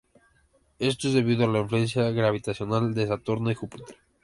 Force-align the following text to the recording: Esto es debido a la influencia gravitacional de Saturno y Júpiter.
Esto 0.79 1.09
es 1.09 1.13
debido 1.13 1.43
a 1.45 1.47
la 1.47 1.59
influencia 1.59 2.09
gravitacional 2.09 2.95
de 2.95 3.05
Saturno 3.05 3.51
y 3.51 3.53
Júpiter. 3.53 3.97